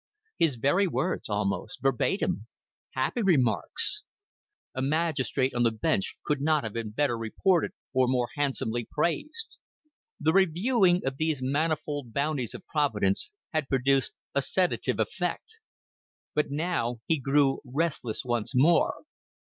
[0.39, 2.47] His very words, almost verbatim
[2.95, 4.03] "Happy remarks!"
[4.73, 9.59] A magistrate on the bench could not have been better reported or more handsomely praised.
[10.19, 15.59] The reviewing of these manifold bounties of Providence had produced a sedative effect;
[16.33, 19.03] but now he grew restless once more.